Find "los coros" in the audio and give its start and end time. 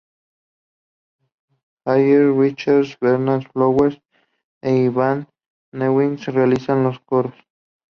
6.85-7.35